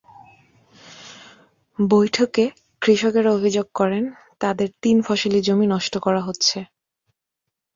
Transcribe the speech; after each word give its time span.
বৈঠকে 1.79 2.45
কৃষকেরা 2.81 3.29
অভিযোগ 3.31 3.67
করেন, 3.75 4.03
তাঁদের 4.39 4.69
তিন 4.81 4.97
ফসলি 5.01 5.39
জমি 5.41 5.67
নষ্ট 5.67 5.93
করা 5.97 6.21
হচ্ছে। 6.21 6.57